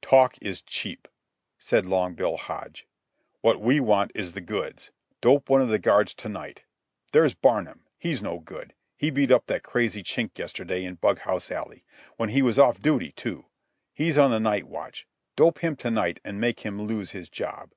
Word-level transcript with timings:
"Talk 0.00 0.38
is 0.40 0.62
cheap," 0.62 1.08
said 1.58 1.84
Long 1.84 2.14
Bill 2.14 2.38
Hodge. 2.38 2.86
"What 3.42 3.60
we 3.60 3.80
want 3.80 4.12
is 4.14 4.32
the 4.32 4.40
goods. 4.40 4.90
Dope 5.20 5.50
one 5.50 5.60
of 5.60 5.68
the 5.68 5.78
guards 5.78 6.14
to 6.14 6.28
night. 6.30 6.62
There's 7.12 7.34
Barnum. 7.34 7.84
He's 7.98 8.22
no 8.22 8.38
good. 8.38 8.72
He 8.96 9.10
beat 9.10 9.30
up 9.30 9.44
that 9.48 9.62
crazy 9.62 10.02
Chink 10.02 10.38
yesterday 10.38 10.86
in 10.86 10.94
Bughouse 10.94 11.50
Alley—when 11.50 12.30
he 12.30 12.40
was 12.40 12.58
off 12.58 12.80
duty, 12.80 13.12
too. 13.12 13.44
He's 13.92 14.16
on 14.16 14.30
the 14.30 14.40
night 14.40 14.64
watch. 14.64 15.06
Dope 15.36 15.58
him 15.58 15.76
to 15.76 15.90
night 15.90 16.18
an' 16.24 16.40
make 16.40 16.60
him 16.60 16.80
lose 16.86 17.10
his 17.10 17.28
job. 17.28 17.72